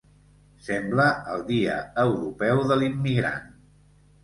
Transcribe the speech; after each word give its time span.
Sembla 0.67 1.05
el 1.35 1.43
dia 1.51 1.77
europeu 2.05 2.65
de 2.73 2.81
l'immigrant. 2.83 3.49